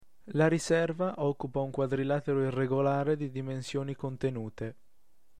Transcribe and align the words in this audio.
La 0.31 0.47
riserva 0.47 1.13
occupa 1.17 1.59
un 1.61 1.69
quadrilatero 1.69 2.43
irregolare 2.43 3.15
di 3.15 3.29
dimensioni 3.29 3.93
contenute. 3.93 4.75